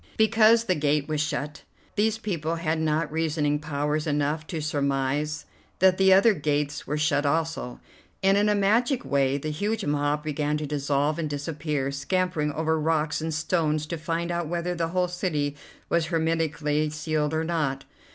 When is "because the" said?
0.17-0.73